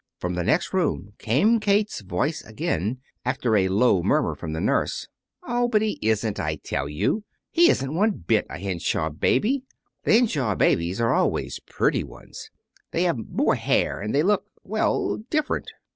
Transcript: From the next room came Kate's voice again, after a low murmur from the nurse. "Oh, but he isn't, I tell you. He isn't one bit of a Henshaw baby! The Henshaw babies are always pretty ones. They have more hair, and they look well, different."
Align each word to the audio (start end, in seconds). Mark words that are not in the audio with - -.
From 0.17 0.33
the 0.33 0.43
next 0.43 0.73
room 0.73 1.13
came 1.19 1.59
Kate's 1.59 1.99
voice 2.01 2.41
again, 2.43 2.97
after 3.23 3.55
a 3.55 3.67
low 3.67 4.01
murmur 4.01 4.33
from 4.33 4.51
the 4.53 4.59
nurse. 4.59 5.07
"Oh, 5.43 5.67
but 5.67 5.83
he 5.83 5.99
isn't, 6.01 6.39
I 6.39 6.55
tell 6.55 6.89
you. 6.89 7.23
He 7.51 7.69
isn't 7.69 7.93
one 7.93 8.09
bit 8.25 8.45
of 8.49 8.55
a 8.55 8.59
Henshaw 8.59 9.09
baby! 9.11 9.61
The 10.03 10.13
Henshaw 10.13 10.55
babies 10.55 10.99
are 10.99 11.13
always 11.13 11.59
pretty 11.67 12.03
ones. 12.03 12.49
They 12.89 13.03
have 13.03 13.19
more 13.31 13.53
hair, 13.53 13.99
and 14.01 14.15
they 14.15 14.23
look 14.23 14.45
well, 14.63 15.17
different." 15.29 15.69